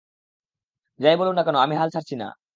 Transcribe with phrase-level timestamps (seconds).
[0.99, 2.27] যাই বলুন না কেন, আমি হাল ছাড়ছি না!